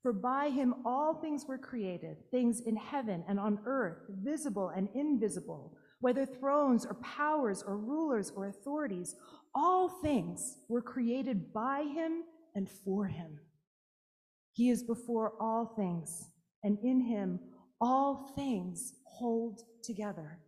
For 0.04 0.12
by 0.12 0.50
him 0.50 0.76
all 0.86 1.14
things 1.16 1.46
were 1.48 1.58
created, 1.58 2.18
things 2.30 2.60
in 2.60 2.76
heaven 2.76 3.24
and 3.28 3.40
on 3.40 3.60
earth, 3.66 4.00
visible 4.22 4.70
and 4.76 4.90
invisible, 4.94 5.78
whether 6.02 6.26
thrones 6.26 6.86
or 6.86 6.96
powers 6.96 7.64
or 7.66 7.78
rulers 7.78 8.30
or 8.36 8.48
authorities, 8.48 9.16
all 9.56 9.88
things 9.88 10.58
were 10.68 10.82
created 10.82 11.54
by 11.54 11.84
him 11.84 12.24
and 12.54 12.70
for 12.70 13.08
him. 13.08 13.40
He 14.52 14.70
is 14.70 14.84
before 14.84 15.34
all 15.40 15.74
things, 15.78 16.26
and 16.64 16.78
in 16.84 17.00
him 17.00 17.40
all 17.80 18.34
things 18.36 18.94
hold 19.06 19.62
together. 19.84 20.40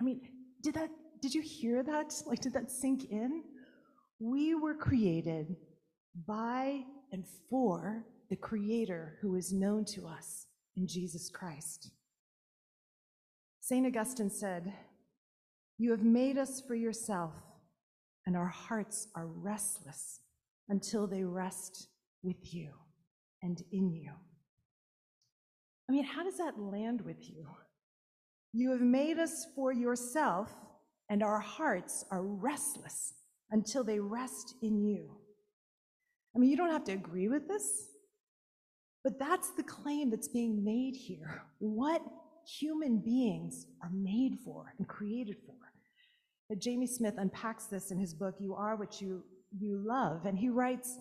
I 0.00 0.04
mean, 0.04 0.20
did 0.62 0.74
that 0.74 0.90
did 1.20 1.34
you 1.34 1.42
hear 1.42 1.82
that? 1.82 2.14
Like 2.26 2.40
did 2.40 2.52
that 2.54 2.70
sink 2.70 3.10
in? 3.10 3.42
We 4.20 4.54
were 4.54 4.74
created 4.74 5.56
by 6.26 6.84
and 7.14 7.24
for 7.48 8.04
the 8.28 8.34
creator 8.34 9.16
who 9.20 9.36
is 9.36 9.52
known 9.52 9.84
to 9.84 10.04
us 10.04 10.46
in 10.76 10.84
Jesus 10.84 11.30
Christ. 11.30 11.92
St. 13.60 13.86
Augustine 13.86 14.28
said, 14.28 14.72
You 15.78 15.92
have 15.92 16.02
made 16.02 16.36
us 16.36 16.60
for 16.66 16.74
yourself, 16.74 17.32
and 18.26 18.36
our 18.36 18.48
hearts 18.48 19.06
are 19.14 19.28
restless 19.28 20.22
until 20.68 21.06
they 21.06 21.22
rest 21.22 21.86
with 22.24 22.52
you 22.52 22.70
and 23.42 23.62
in 23.70 23.92
you. 23.92 24.10
I 25.88 25.92
mean, 25.92 26.04
how 26.04 26.24
does 26.24 26.38
that 26.38 26.58
land 26.58 27.00
with 27.02 27.30
you? 27.30 27.46
You 28.52 28.72
have 28.72 28.80
made 28.80 29.20
us 29.20 29.46
for 29.54 29.72
yourself, 29.72 30.50
and 31.08 31.22
our 31.22 31.38
hearts 31.38 32.04
are 32.10 32.22
restless 32.22 33.14
until 33.52 33.84
they 33.84 34.00
rest 34.00 34.56
in 34.62 34.82
you. 34.82 35.12
I 36.34 36.38
mean, 36.38 36.50
you 36.50 36.56
don't 36.56 36.70
have 36.70 36.84
to 36.84 36.92
agree 36.92 37.28
with 37.28 37.48
this, 37.48 37.88
but 39.04 39.18
that's 39.18 39.50
the 39.50 39.62
claim 39.62 40.10
that's 40.10 40.28
being 40.28 40.64
made 40.64 40.96
here. 40.96 41.42
What 41.58 42.02
human 42.46 42.98
beings 42.98 43.66
are 43.82 43.90
made 43.92 44.38
for 44.44 44.74
and 44.78 44.88
created 44.88 45.36
for. 45.46 45.54
But 46.48 46.58
Jamie 46.58 46.86
Smith 46.86 47.14
unpacks 47.18 47.66
this 47.66 47.90
in 47.90 47.98
his 47.98 48.14
book, 48.14 48.34
You 48.38 48.54
Are 48.54 48.76
What 48.76 49.00
You, 49.00 49.22
you 49.58 49.82
Love, 49.86 50.26
and 50.26 50.38
he 50.38 50.48
writes, 50.48 50.98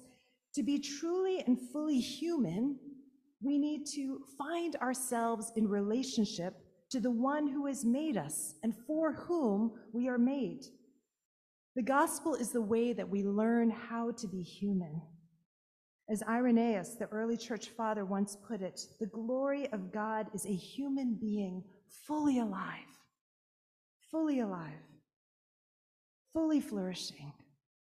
To 0.55 0.63
be 0.63 0.79
truly 0.79 1.43
and 1.45 1.59
fully 1.71 1.99
human 1.99 2.79
We 3.41 3.57
need 3.57 3.85
to 3.95 4.21
find 4.37 4.77
ourselves 4.77 5.51
in 5.57 5.67
relationship 5.67 6.53
to 6.91 7.01
the 7.01 7.11
one 7.11 7.47
who 7.47 7.65
has 7.65 7.83
made 7.83 8.15
us 8.15 8.53
and 8.63 8.73
for 8.87 9.13
whom 9.13 9.71
we 9.91 10.07
are 10.07 10.17
made. 10.17 10.61
The 11.75 11.81
gospel 11.81 12.35
is 12.35 12.51
the 12.51 12.61
way 12.61 12.93
that 12.93 13.09
we 13.09 13.23
learn 13.23 13.69
how 13.69 14.11
to 14.11 14.27
be 14.27 14.43
human. 14.43 15.01
As 16.09 16.21
Irenaeus, 16.23 16.95
the 16.95 17.07
early 17.07 17.37
church 17.37 17.69
father, 17.69 18.05
once 18.05 18.37
put 18.47 18.61
it, 18.61 18.81
the 18.99 19.07
glory 19.07 19.71
of 19.71 19.91
God 19.93 20.27
is 20.33 20.45
a 20.45 20.53
human 20.53 21.15
being 21.15 21.63
fully 22.05 22.39
alive, 22.39 22.91
fully 24.11 24.41
alive, 24.41 24.83
fully 26.33 26.59
flourishing, 26.59 27.31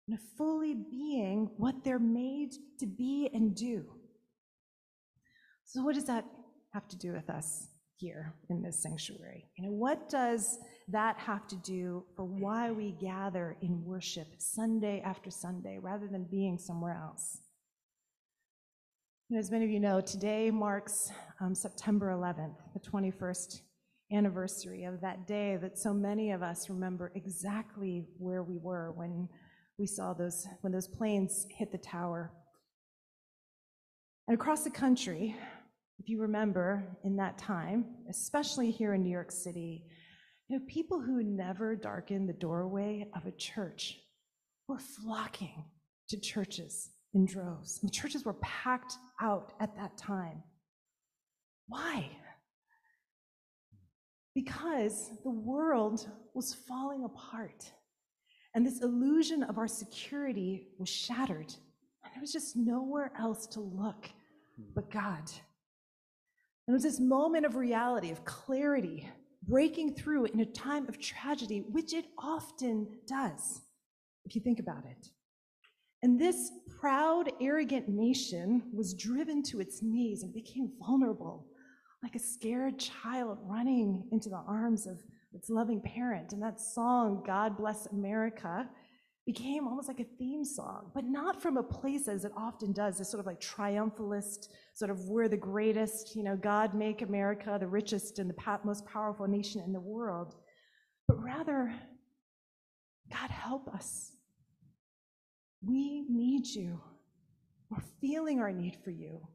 and 0.08 0.20
fully 0.38 0.76
being 0.76 1.50
what 1.58 1.84
they're 1.84 1.98
made 1.98 2.54
to 2.80 2.86
be 2.86 3.30
and 3.34 3.56
do. 3.56 3.86
So, 5.64 5.82
what 5.82 5.96
does 5.96 6.06
that 6.06 6.26
have 6.74 6.88
to 6.90 6.98
do 6.98 7.12
with 7.12 7.30
us? 7.30 7.68
here 7.98 8.34
in 8.50 8.62
this 8.62 8.82
sanctuary? 8.82 9.46
You 9.58 9.66
know, 9.66 9.72
what 9.72 10.10
does 10.10 10.60
that 10.90 11.18
have 11.18 11.48
to 11.48 11.56
do 11.58 12.06
for 12.16 12.26
why 12.26 12.72
we 12.72 12.92
gather 12.92 13.58
in 13.62 13.84
worship 13.84 14.28
Sunday 14.38 15.02
after 15.02 15.32
Sunday 15.32 15.80
rather 15.82 16.08
than 16.08 16.26
being 16.26 16.58
somewhere 16.58 17.00
else? 17.02 17.40
As 19.34 19.50
many 19.50 19.66
of 19.66 19.72
you 19.72 19.80
know, 19.80 20.02
today 20.02 20.52
marks 20.52 21.12
um, 21.42 21.56
September 21.56 22.12
11th, 22.12 22.58
the 22.76 22.80
21st 22.80 23.62
anniversary 24.14 24.84
of 24.84 25.02
that 25.02 25.26
day 25.26 25.58
that 25.60 25.80
so 25.80 25.92
many 25.92 26.30
of 26.30 26.44
us 26.44 26.70
remember 26.70 27.12
exactly 27.16 28.06
where 28.20 28.44
we 28.44 28.58
were 28.58 28.92
when 28.92 29.28
we 29.80 29.88
saw 29.88 30.14
those, 30.14 30.46
when 30.62 30.72
those 30.72 30.88
planes 30.88 31.48
hit 31.50 31.72
the 31.72 31.78
tower. 31.80 32.32
And 34.28 34.36
across 34.36 34.64
the 34.64 34.70
country, 34.70 35.36
if 35.98 36.08
you 36.08 36.22
remember 36.22 36.86
in 37.04 37.16
that 37.16 37.40
time, 37.40 37.86
especially 38.08 38.70
here 38.70 38.94
in 38.94 39.02
New 39.02 39.12
York 39.12 39.32
City, 39.32 39.86
you 40.50 40.60
know, 40.60 40.66
people 40.68 41.02
who 41.02 41.24
never 41.24 41.76
darkened 41.76 42.30
the 42.30 42.34
doorway 42.34 43.08
of 43.16 43.26
a 43.26 43.32
church 43.32 43.98
were 44.68 44.78
flocking 44.78 45.66
to 46.10 46.20
churches 46.20 46.92
in 47.16 47.26
droves. 47.26 47.80
And 47.82 47.92
churches 47.92 48.26
were 48.26 48.34
packed 48.34 48.98
out 49.22 49.54
at 49.60 49.76
that 49.78 49.98
time. 49.98 50.44
Why? 51.68 52.10
Because 54.36 55.12
the 55.24 55.32
world 55.32 56.08
was 56.34 56.54
falling 56.54 57.06
apart. 57.06 57.72
And 58.54 58.66
this 58.66 58.82
illusion 58.82 59.44
of 59.44 59.58
our 59.58 59.68
security 59.68 60.68
was 60.78 60.90
shattered. 60.90 61.54
And 62.04 62.14
there 62.14 62.22
was 62.22 62.34
just 62.34 62.56
nowhere 62.56 63.12
else 63.18 63.48
to 63.48 63.62
look 63.62 64.10
hmm. 64.58 64.64
but 64.76 64.92
God. 64.92 65.32
And 66.68 66.74
it 66.74 66.74
was 66.74 66.84
this 66.84 67.00
moment 67.00 67.46
of 67.46 67.56
reality, 67.56 68.12
of 68.12 68.26
clarity, 68.26 69.10
breaking 69.48 69.94
through 69.96 70.26
in 70.26 70.40
a 70.40 70.46
time 70.46 70.88
of 70.90 71.00
tragedy, 71.00 71.60
which 71.60 71.94
it 71.94 72.06
often 72.18 72.88
does, 73.08 73.62
if 74.26 74.36
you 74.36 74.42
think 74.42 74.60
about 74.60 74.84
it. 74.86 75.10
And 76.06 76.20
this 76.20 76.52
proud, 76.80 77.32
arrogant 77.42 77.90
nation 77.90 78.62
was 78.72 78.94
driven 78.94 79.42
to 79.42 79.60
its 79.60 79.82
knees 79.82 80.22
and 80.22 80.32
became 80.32 80.72
vulnerable, 80.78 81.48
like 82.04 82.14
a 82.14 82.20
scared 82.20 82.78
child 82.78 83.40
running 83.42 84.08
into 84.12 84.30
the 84.30 84.44
arms 84.48 84.86
of 84.86 85.02
its 85.34 85.50
loving 85.50 85.82
parent. 85.82 86.32
And 86.32 86.44
that 86.44 86.62
song, 86.62 87.24
God 87.26 87.58
Bless 87.58 87.88
America, 87.88 88.70
became 89.26 89.68
almost 89.68 89.88
like 89.88 90.00
a 90.00 90.06
theme 90.20 90.46
song, 90.46 90.92
but 90.94 91.06
not 91.06 91.42
from 91.42 91.58
a 91.58 91.64
place 91.64 92.08
as 92.08 92.24
it 92.24 92.32
often 92.38 92.72
does, 92.72 93.00
this 93.00 93.10
sort 93.10 93.22
of 93.22 93.26
like 93.26 93.42
triumphalist, 93.42 94.50
sort 94.76 94.92
of 94.92 95.00
we're 95.06 95.28
the 95.28 95.36
greatest, 95.36 96.16
you 96.16 96.22
know, 96.22 96.36
God 96.36 96.76
make 96.76 97.02
America 97.02 97.58
the 97.60 97.68
richest 97.68 98.20
and 98.20 98.30
the 98.30 98.60
most 98.64 98.86
powerful 98.86 99.26
nation 99.28 99.60
in 99.66 99.74
the 99.74 99.80
world, 99.80 100.36
but 101.08 101.20
rather, 101.20 101.74
God 103.12 103.32
help 103.32 103.68
us. 103.70 104.12
We 105.66 106.06
need 106.10 106.46
you. 106.48 106.82
We're 107.70 107.84
feeling 108.00 108.40
our 108.40 108.52
need 108.52 108.78
for 108.84 108.92
you. 108.92 109.28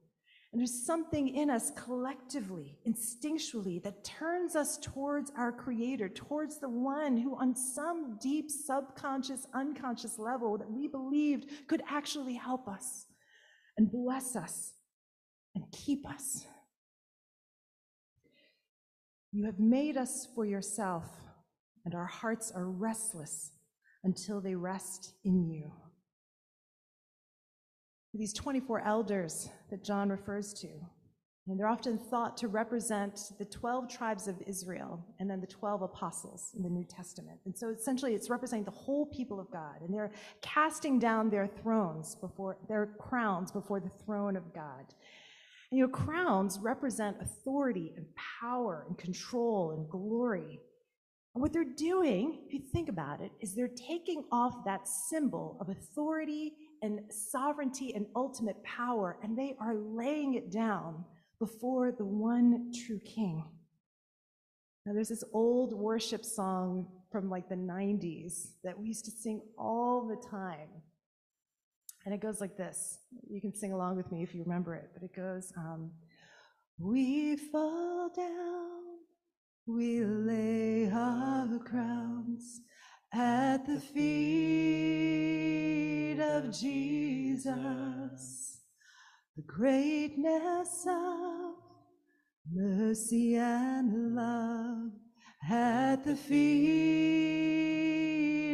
And 0.52 0.60
there's 0.60 0.84
something 0.84 1.28
in 1.28 1.48
us 1.48 1.70
collectively, 1.76 2.78
instinctually, 2.86 3.80
that 3.84 4.04
turns 4.04 4.56
us 4.56 4.78
towards 4.78 5.30
our 5.36 5.52
Creator, 5.52 6.08
towards 6.08 6.58
the 6.58 6.68
one 6.68 7.16
who, 7.16 7.36
on 7.36 7.54
some 7.54 8.18
deep 8.20 8.50
subconscious, 8.50 9.46
unconscious 9.54 10.18
level, 10.18 10.58
that 10.58 10.70
we 10.70 10.88
believed 10.88 11.50
could 11.68 11.82
actually 11.88 12.34
help 12.34 12.66
us 12.66 13.06
and 13.76 13.92
bless 13.92 14.34
us 14.34 14.72
and 15.54 15.64
keep 15.72 16.08
us. 16.08 16.46
You 19.30 19.46
have 19.46 19.60
made 19.60 19.96
us 19.96 20.26
for 20.34 20.44
yourself, 20.44 21.06
and 21.84 21.94
our 21.94 22.06
hearts 22.06 22.50
are 22.50 22.68
restless 22.68 23.52
until 24.02 24.40
they 24.40 24.56
rest 24.56 25.14
in 25.24 25.48
you 25.48 25.70
these 28.14 28.32
24 28.32 28.84
elders 28.86 29.48
that 29.70 29.84
John 29.84 30.08
refers 30.08 30.52
to. 30.54 30.68
And 31.46 31.58
they're 31.58 31.68
often 31.68 31.98
thought 31.98 32.36
to 32.38 32.48
represent 32.48 33.18
the 33.38 33.44
12 33.44 33.88
tribes 33.88 34.28
of 34.28 34.36
Israel 34.46 35.04
and 35.18 35.28
then 35.28 35.40
the 35.40 35.46
12 35.46 35.82
apostles 35.82 36.52
in 36.56 36.62
the 36.62 36.68
New 36.68 36.84
Testament. 36.84 37.40
And 37.44 37.56
so 37.56 37.70
essentially 37.70 38.14
it's 38.14 38.30
representing 38.30 38.64
the 38.64 38.70
whole 38.70 39.06
people 39.06 39.40
of 39.40 39.50
God. 39.50 39.80
And 39.80 39.92
they're 39.92 40.12
casting 40.42 40.98
down 40.98 41.28
their 41.28 41.48
thrones 41.48 42.14
before 42.14 42.58
their 42.68 42.94
crowns 42.98 43.50
before 43.50 43.80
the 43.80 43.90
throne 44.04 44.36
of 44.36 44.54
God. 44.54 44.94
And 45.70 45.78
you 45.78 45.86
know, 45.86 45.92
crowns 45.92 46.58
represent 46.60 47.16
authority 47.20 47.94
and 47.96 48.06
power 48.40 48.84
and 48.88 48.96
control 48.98 49.72
and 49.72 49.88
glory. 49.88 50.60
And 51.34 51.42
what 51.42 51.52
they're 51.52 51.64
doing, 51.64 52.42
if 52.46 52.52
you 52.52 52.60
think 52.72 52.88
about 52.88 53.20
it, 53.20 53.30
is 53.40 53.54
they're 53.54 53.68
taking 53.68 54.24
off 54.30 54.64
that 54.66 54.86
symbol 54.86 55.56
of 55.60 55.68
authority 55.68 56.52
and 56.82 57.00
sovereignty 57.10 57.94
and 57.94 58.06
ultimate 58.16 58.62
power, 58.64 59.18
and 59.22 59.36
they 59.36 59.56
are 59.60 59.74
laying 59.74 60.34
it 60.34 60.50
down 60.50 61.04
before 61.38 61.92
the 61.92 62.04
one 62.04 62.72
true 62.86 63.00
king. 63.00 63.44
Now, 64.86 64.92
there's 64.94 65.08
this 65.08 65.24
old 65.32 65.74
worship 65.74 66.24
song 66.24 66.86
from 67.10 67.28
like 67.28 67.48
the 67.48 67.54
90s 67.54 68.52
that 68.64 68.78
we 68.78 68.88
used 68.88 69.04
to 69.04 69.10
sing 69.10 69.42
all 69.58 70.06
the 70.06 70.28
time. 70.28 70.68
And 72.04 72.14
it 72.14 72.20
goes 72.20 72.40
like 72.40 72.56
this. 72.56 72.98
You 73.28 73.40
can 73.40 73.54
sing 73.54 73.72
along 73.72 73.96
with 73.96 74.10
me 74.10 74.22
if 74.22 74.34
you 74.34 74.42
remember 74.42 74.74
it, 74.74 74.90
but 74.94 75.02
it 75.02 75.14
goes, 75.14 75.52
um, 75.56 75.90
We 76.78 77.36
fall 77.36 78.10
down, 78.16 78.80
we 79.66 80.02
lay 80.02 80.90
our 80.90 81.58
crowns 81.58 82.62
at 83.12 83.66
the 83.66 83.80
feet 83.80 85.00
of 86.20 86.52
Jesus, 86.52 87.50
the 89.36 89.42
greatness 89.42 90.86
of 90.86 91.54
mercy 92.52 93.34
and 93.36 94.14
love 94.14 94.92
at 95.50 96.04
the 96.04 96.14
feet 96.14 97.00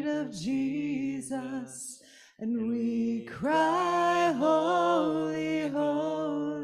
of 0.07 0.33
Jesus, 0.33 2.03
and 2.39 2.69
we 2.69 3.27
cry, 3.27 4.33
Holy, 4.37 5.69
holy, 5.69 6.56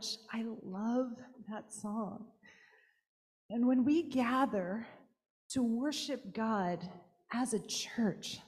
much 0.00 0.16
I 0.32 0.44
love 0.62 1.12
that 1.50 1.70
song. 1.70 2.24
And 3.50 3.66
when 3.66 3.84
we 3.84 4.04
gather 4.04 4.86
to 5.50 5.62
worship 5.62 6.32
God 6.32 6.88
as 7.34 7.52
a 7.52 7.58
church, 7.66 8.38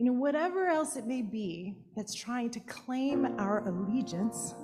you 0.00 0.06
know, 0.06 0.12
whatever 0.12 0.66
else 0.66 0.96
it 0.96 1.06
may 1.06 1.22
be 1.22 1.76
that's 1.94 2.14
trying 2.14 2.50
to 2.50 2.58
claim 2.60 3.26
our 3.38 3.64
allegiance, 3.68 4.54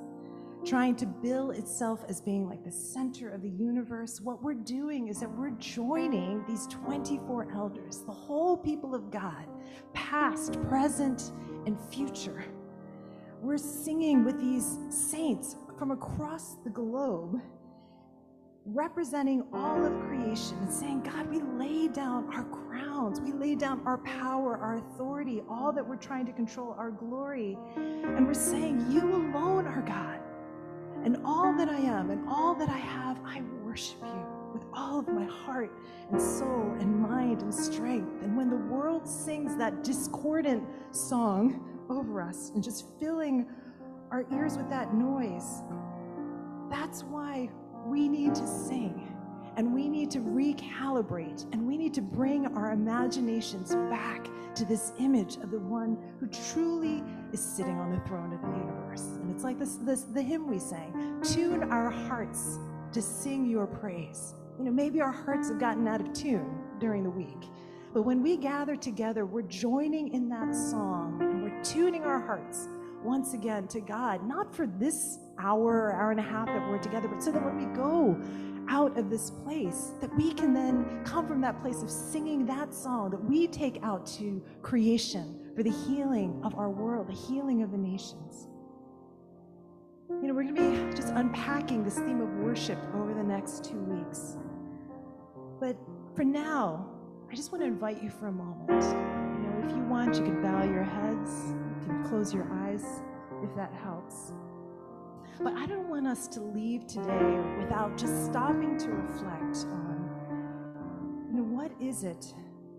trying 0.66 0.96
to 0.96 1.06
bill 1.06 1.52
itself 1.52 2.04
as 2.08 2.20
being 2.20 2.48
like 2.48 2.64
the 2.64 2.72
center 2.72 3.30
of 3.30 3.42
the 3.42 3.50
universe, 3.50 4.20
what 4.20 4.42
we're 4.42 4.54
doing 4.54 5.06
is 5.06 5.20
that 5.20 5.30
we're 5.30 5.50
joining 5.50 6.44
these 6.48 6.66
24 6.66 7.52
elders, 7.54 8.02
the 8.06 8.12
whole 8.12 8.56
people 8.56 8.92
of 8.92 9.08
God, 9.12 9.46
past, 9.94 10.60
present, 10.62 11.30
and 11.66 11.78
future. 11.92 12.44
We're 13.40 13.58
singing 13.58 14.24
with 14.24 14.40
these 14.40 14.78
saints 14.88 15.56
from 15.78 15.90
across 15.90 16.56
the 16.64 16.70
globe 16.70 17.40
representing 18.64 19.44
all 19.52 19.84
of 19.84 19.92
creation 20.06 20.56
and 20.58 20.72
saying, 20.72 21.02
God, 21.02 21.28
we 21.28 21.40
lay 21.40 21.88
down 21.88 22.32
our 22.32 22.44
crowns, 22.44 23.20
we 23.20 23.32
lay 23.32 23.54
down 23.54 23.82
our 23.86 23.98
power, 23.98 24.56
our 24.56 24.76
authority, 24.76 25.42
all 25.48 25.72
that 25.72 25.86
we're 25.86 25.96
trying 25.96 26.26
to 26.26 26.32
control, 26.32 26.74
our 26.78 26.90
glory. 26.90 27.58
And 27.76 28.26
we're 28.26 28.34
saying, 28.34 28.86
You 28.90 29.02
alone 29.02 29.66
are 29.66 29.82
God. 29.82 30.20
And 31.04 31.18
all 31.24 31.52
that 31.56 31.68
I 31.68 31.78
am 31.78 32.10
and 32.10 32.28
all 32.28 32.54
that 32.54 32.68
I 32.68 32.78
have, 32.78 33.18
I 33.24 33.42
worship 33.64 33.98
you 34.02 34.26
with 34.52 34.62
all 34.72 35.00
of 35.00 35.08
my 35.08 35.24
heart 35.24 35.72
and 36.12 36.20
soul 36.20 36.76
and 36.78 37.00
mind 37.00 37.42
and 37.42 37.52
strength. 37.52 38.22
And 38.22 38.36
when 38.36 38.48
the 38.48 38.56
world 38.56 39.08
sings 39.08 39.56
that 39.56 39.82
discordant 39.82 40.62
song 40.92 41.68
over 41.90 42.22
us 42.22 42.52
and 42.54 42.62
just 42.62 42.86
filling 43.00 43.48
our 44.12 44.26
ears 44.30 44.58
with 44.58 44.68
that 44.68 44.94
noise, 44.94 45.62
that's 46.70 47.02
why 47.04 47.48
we 47.86 48.08
need 48.08 48.34
to 48.34 48.46
sing 48.46 49.08
and 49.56 49.74
we 49.74 49.88
need 49.88 50.10
to 50.10 50.18
recalibrate 50.18 51.50
and 51.52 51.66
we 51.66 51.78
need 51.78 51.94
to 51.94 52.02
bring 52.02 52.46
our 52.54 52.72
imaginations 52.72 53.74
back 53.90 54.28
to 54.54 54.66
this 54.66 54.92
image 54.98 55.36
of 55.36 55.50
the 55.50 55.58
one 55.58 55.96
who 56.20 56.26
truly 56.26 57.02
is 57.32 57.40
sitting 57.40 57.78
on 57.78 57.90
the 57.90 57.98
throne 58.06 58.34
of 58.34 58.40
the 58.42 58.48
universe. 58.48 59.18
And 59.20 59.34
it's 59.34 59.44
like 59.44 59.58
this, 59.58 59.76
this 59.76 60.02
the 60.02 60.22
hymn 60.22 60.46
we 60.46 60.58
sang, 60.58 61.20
tune 61.22 61.62
our 61.64 61.90
hearts 61.90 62.58
to 62.92 63.00
sing 63.00 63.46
your 63.46 63.66
praise. 63.66 64.34
You 64.58 64.64
know, 64.64 64.70
maybe 64.70 65.00
our 65.00 65.12
hearts 65.12 65.48
have 65.48 65.58
gotten 65.58 65.88
out 65.88 66.02
of 66.02 66.12
tune 66.12 66.54
during 66.78 67.02
the 67.02 67.10
week. 67.10 67.48
But 67.94 68.02
when 68.02 68.22
we 68.22 68.36
gather 68.36 68.76
together, 68.76 69.24
we're 69.24 69.42
joining 69.42 70.12
in 70.12 70.28
that 70.28 70.54
song 70.54 71.18
and 71.20 71.42
we're 71.42 71.62
tuning 71.62 72.04
our 72.04 72.20
hearts 72.20 72.68
once 73.04 73.34
again 73.34 73.66
to 73.68 73.80
God, 73.80 74.26
not 74.26 74.54
for 74.54 74.66
this 74.66 75.18
hour 75.38 75.92
hour 75.92 76.10
and 76.10 76.20
a 76.20 76.22
half 76.22 76.46
that 76.46 76.68
we're 76.68 76.78
together, 76.78 77.08
but 77.08 77.22
so 77.22 77.32
that 77.32 77.44
when 77.44 77.56
we 77.56 77.74
go 77.74 78.20
out 78.68 78.96
of 78.96 79.10
this 79.10 79.30
place, 79.30 79.92
that 80.00 80.14
we 80.16 80.32
can 80.32 80.54
then 80.54 81.02
come 81.04 81.26
from 81.26 81.40
that 81.40 81.60
place 81.60 81.82
of 81.82 81.90
singing 81.90 82.46
that 82.46 82.72
song 82.72 83.10
that 83.10 83.22
we 83.22 83.46
take 83.46 83.78
out 83.82 84.06
to 84.06 84.42
creation 84.62 85.38
for 85.56 85.62
the 85.62 85.70
healing 85.70 86.40
of 86.44 86.54
our 86.54 86.70
world, 86.70 87.08
the 87.08 87.12
healing 87.12 87.62
of 87.62 87.70
the 87.70 87.78
nations. 87.78 88.48
You 90.08 90.28
know, 90.28 90.34
we're 90.34 90.44
going 90.44 90.54
to 90.54 90.90
be 90.90 90.96
just 90.96 91.08
unpacking 91.08 91.82
this 91.82 91.96
theme 91.96 92.20
of 92.20 92.28
worship 92.36 92.78
over 92.94 93.12
the 93.14 93.24
next 93.24 93.64
two 93.64 93.78
weeks. 93.78 94.36
But 95.58 95.76
for 96.14 96.24
now, 96.24 96.86
I 97.30 97.34
just 97.34 97.50
want 97.50 97.62
to 97.62 97.66
invite 97.66 98.02
you 98.02 98.10
for 98.10 98.28
a 98.28 98.32
moment. 98.32 98.82
You 98.82 99.48
know, 99.48 99.62
if 99.64 99.74
you 99.74 99.82
want, 99.84 100.16
you 100.16 100.22
can 100.22 100.42
bow 100.42 100.64
your 100.64 100.84
heads, 100.84 101.54
can 101.84 102.04
close 102.04 102.32
your 102.32 102.48
eyes 102.52 103.02
if 103.42 103.54
that 103.56 103.72
helps. 103.72 104.32
But 105.40 105.54
I 105.54 105.66
don't 105.66 105.88
want 105.88 106.06
us 106.06 106.28
to 106.28 106.40
leave 106.40 106.86
today 106.86 107.40
without 107.58 107.96
just 107.96 108.26
stopping 108.26 108.78
to 108.78 108.90
reflect 108.90 109.66
on, 109.70 111.26
you 111.28 111.38
know, 111.38 111.42
what 111.42 111.72
is 111.80 112.04
it 112.04 112.34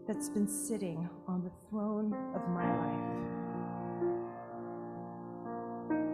that's 0.07 0.29
been 0.29 0.47
sitting 0.47 1.09
on 1.27 1.43
the 1.43 1.51
throne 1.69 2.13
of 2.35 2.47
my 2.49 2.69
life? 2.77 3.33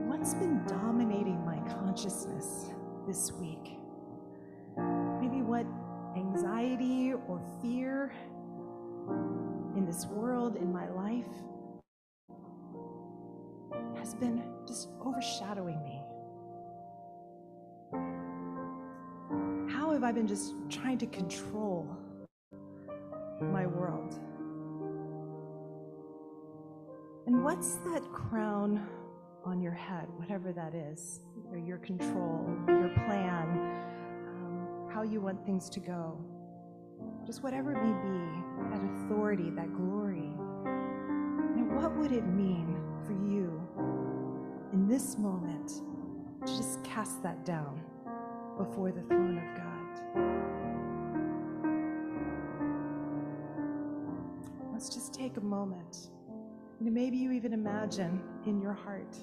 What's 0.07 0.33
been 0.33 0.63
dominating 0.65 1.43
my 1.45 1.59
consciousness 1.73 2.69
this 3.07 3.31
week? 3.33 3.77
Maybe 5.21 5.41
what 5.41 5.65
anxiety 6.15 7.13
or 7.13 7.41
fear 7.61 8.11
in 9.75 9.85
this 9.85 10.05
world, 10.07 10.55
in 10.55 10.71
my 10.71 10.89
life, 10.89 11.27
been 14.19 14.43
just 14.67 14.89
overshadowing 15.05 15.81
me. 15.83 16.01
How 19.71 19.91
have 19.91 20.03
I 20.03 20.11
been 20.11 20.27
just 20.27 20.53
trying 20.69 20.97
to 20.97 21.05
control 21.07 21.87
my 23.41 23.65
world? 23.65 24.19
And 27.27 27.43
what's 27.43 27.75
that 27.91 28.03
crown 28.11 28.85
on 29.45 29.61
your 29.61 29.71
head, 29.71 30.07
whatever 30.17 30.51
that 30.51 30.73
is, 30.73 31.21
your 31.65 31.77
control, 31.77 32.45
your 32.67 32.89
plan, 33.05 33.47
um, 34.27 34.89
how 34.91 35.03
you 35.03 35.21
want 35.21 35.45
things 35.45 35.69
to 35.69 35.79
go? 35.79 36.17
Just 37.25 37.43
whatever 37.43 37.71
it 37.71 37.81
may 37.81 37.93
be, 38.01 38.69
that 38.71 38.81
authority, 38.83 39.49
that 39.51 39.73
glory. 39.75 40.31
And 41.55 41.75
what 41.75 41.95
would 41.95 42.11
it 42.11 42.25
mean 42.25 42.75
for 43.05 43.13
you 43.13 43.59
in 44.73 44.87
this 44.87 45.17
moment 45.17 45.81
to 46.45 46.57
just 46.57 46.83
cast 46.83 47.21
that 47.23 47.43
down 47.43 47.81
before 48.57 48.91
the 48.91 49.01
throne 49.01 49.37
of 49.37 49.43
God. 49.57 49.65
Let's 54.71 54.89
just 54.89 55.13
take 55.13 55.37
a 55.37 55.41
moment. 55.41 56.09
You 56.79 56.85
know, 56.85 56.91
maybe 56.91 57.17
you 57.17 57.31
even 57.31 57.53
imagine 57.53 58.21
in 58.45 58.61
your 58.61 58.73
heart, 58.73 59.17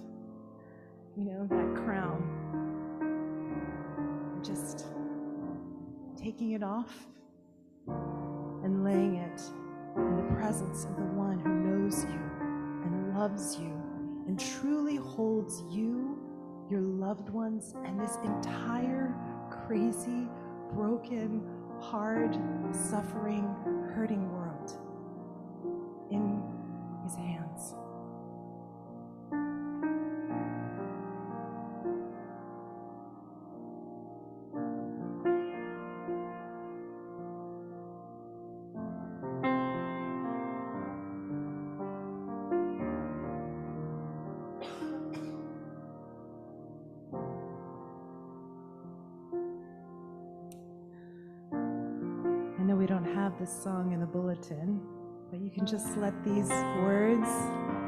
you 1.17 1.25
know, 1.25 1.47
that 1.49 1.85
crown. 1.85 2.43
Just 4.43 4.87
taking 6.17 6.53
it 6.53 6.63
off 6.63 7.07
and 7.87 8.85
laying 8.85 9.17
it 9.17 9.41
in 9.97 10.17
the 10.17 10.35
presence 10.35 10.85
of 10.85 10.97
the 10.97 11.05
one 11.15 11.39
who 11.39 11.49
knows 11.49 12.05
you 12.05 12.21
and 12.85 13.17
loves 13.17 13.57
you 13.59 13.86
and 14.27 14.39
truly 14.39 14.97
holds 14.97 15.63
you, 15.71 16.19
your 16.71 16.81
loved 16.81 17.31
ones, 17.31 17.75
and 17.85 18.01
this 18.01 18.19
entire 18.25 19.15
crazy, 19.51 20.29
broken, 20.73 21.43
hard, 21.81 22.37
suffering, 22.73 23.45
hurting 23.95 24.31
world 24.33 24.46
know 52.77 52.81
we 52.81 52.87
don't 52.87 53.15
have 53.15 53.39
this 53.39 53.51
song 53.63 53.93
in 53.93 54.01
the 54.01 54.07
bulletin, 54.07 54.81
but 55.31 55.41
you 55.41 55.51
can 55.51 55.67
just 55.67 55.97
let 55.97 56.13
these 56.25 56.51
words 56.83 57.29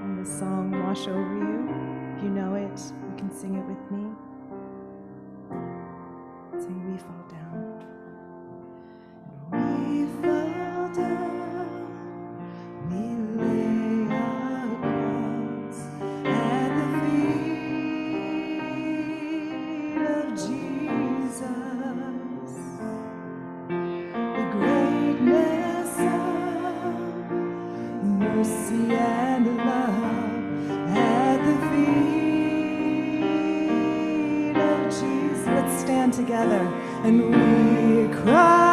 and 0.02 0.18
the 0.18 0.28
song 0.28 0.70
wash 0.82 1.06
over 1.06 1.34
you. 1.34 2.16
If 2.16 2.22
you 2.22 2.30
know 2.30 2.54
it, 2.54 2.80
you 3.10 3.16
can 3.16 3.30
sing 3.30 3.54
it 3.56 3.64
with 3.66 3.90
me. 3.90 4.07
Stand 36.12 36.26
together 36.26 36.60
and 37.04 37.20
we 37.30 38.14
cry, 38.22 38.67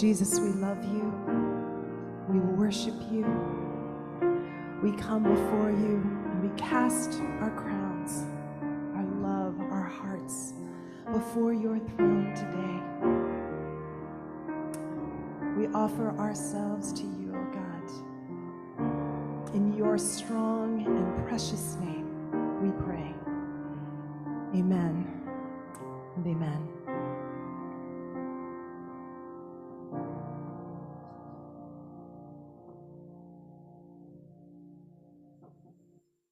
Jesus, 0.00 0.40
we 0.40 0.48
love 0.48 0.82
you. 0.82 1.12
We 2.26 2.38
worship 2.38 2.94
you. 3.10 3.26
We 4.82 4.92
come 4.92 5.24
before 5.24 5.70
you 5.70 6.00
and 6.24 6.42
we 6.42 6.48
cast 6.58 7.20
our 7.42 7.50
crowns, 7.50 8.24
our 8.96 9.04
love, 9.20 9.60
our 9.70 9.82
hearts 9.82 10.54
before 11.12 11.52
your 11.52 11.78
throne 11.78 12.34
today. 12.34 12.80
We 15.58 15.66
offer 15.74 16.16
ourselves 16.18 16.94
to 16.94 17.02
you, 17.02 17.34
O 17.36 17.44
God. 17.52 17.90
In 19.54 19.74
your 19.76 19.98
strong 19.98 20.82
and 20.86 21.26
precious 21.28 21.76
name, 21.78 22.08
we 22.62 22.70
pray. 22.86 23.12
Amen. 24.58 25.09